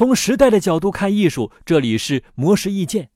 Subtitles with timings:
[0.00, 3.10] 从时代的角度看艺术，这里是磨石意见。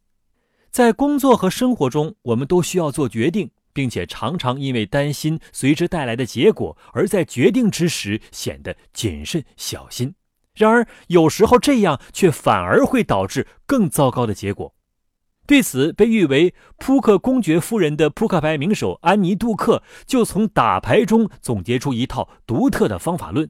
[0.70, 10.14] 在工作和生活中，我们都需要做决定，并且常常因为担心随之带来的结果，而在决定之时显得谨慎小心。
[10.54, 14.74] 然而，有时候这样却反而会导致更糟糕的结果。
[15.46, 23.48] 对此，被誉为扑克公爵夫人的扑克牌名手安妮·杜克就从打牌中总结出一套独特的方法论。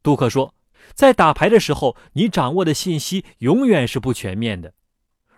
[0.00, 0.54] 杜克说。
[0.94, 4.74] 在打牌的时候，你掌握的信息永远是不全面的。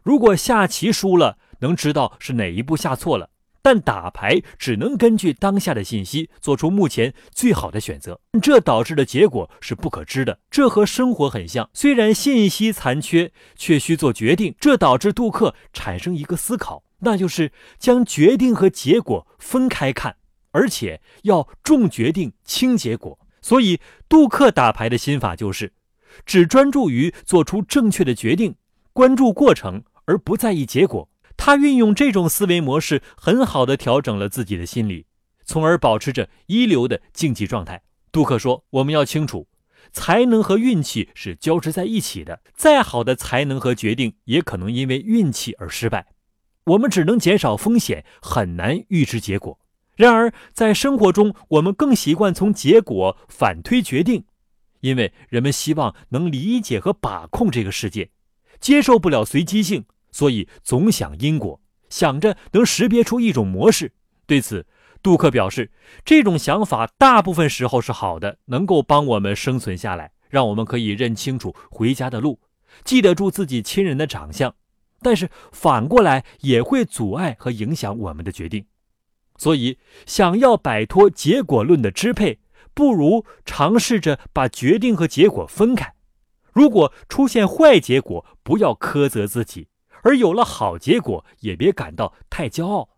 [0.02, 3.28] 如果下棋输了，能知道是哪一步下错了；
[3.62, 10.38] 但打牌只能根据当下的信息做出目前最好的选择，这导致的结果是不可知的。
[10.50, 14.54] 这和生活很像，虽然信息残缺，却需做决定。
[14.60, 20.16] 这导致杜克产生一个思考，那就是将决定和结果分开看，
[20.50, 23.18] 而且要重决定轻结果。
[23.44, 25.74] 所以，杜克打牌的心法就是，
[26.24, 28.54] 只专注于做出正确的决定，
[28.94, 31.10] 关注过程而不在意结果。
[31.36, 35.04] 他运用这种思维模式，很好的调整了自己的心理，
[35.44, 37.82] 从而保持着一流的竞技状态。
[38.10, 39.46] 杜克说：“我们要清楚，
[39.92, 42.40] 才能和运气是交织在一起的。
[42.54, 46.06] 再好的才能和决定，也可能因为运气而失败。
[46.64, 49.58] 我们只能减少风险，很难预知结果。”
[49.96, 54.24] 然而，在生活中，我们更习惯从结果反推决定，
[54.80, 58.10] 因为人们希望能理解和把控这个世界，
[58.58, 63.92] 接受不了随机性，所以总想因果，想着能识别出一种模式。
[64.26, 64.66] 对此，
[65.00, 65.70] 杜克表示，
[66.04, 72.40] 这种想法大部分时候是好的，能够帮我们生存下来，让我们可以认清楚回家的路，
[72.82, 74.52] 记得住自己亲人的长相。
[75.00, 78.64] 但是反过来也会阻碍和影响我们的决定。
[79.36, 82.38] 所以，想要摆脱结果论的支配，
[82.72, 85.94] 不如尝试着把决定和结果分开。
[86.52, 89.66] 如果出现坏结果，不要苛责自己；
[90.02, 92.90] 而有了好结果，也别感到太骄傲。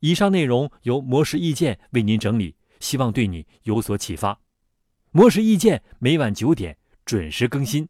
[0.00, 4.40] 以上内容由模式意见为您整理，希望对你有所启发。
[5.12, 7.88] 模式意见每晚九点准时更新。